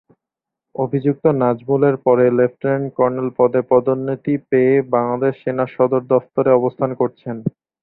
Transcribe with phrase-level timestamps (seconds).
[0.75, 7.35] অভিযুক্ত নাজমুল এর পরে লেফটেন্যান্ট কর্নেল পদে পদোন্নতি পেয়ে বাংলাদেশ সেনা সদর দফতরে অবস্থান করছেন।